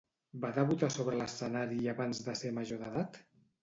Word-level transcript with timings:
Va 0.45 0.49
debutar 0.55 0.89
sobre 0.95 1.21
l'escenari 1.21 1.79
abans 1.97 2.25
de 2.31 2.39
ser 2.45 2.57
major 2.61 2.85
d'edat? 2.85 3.27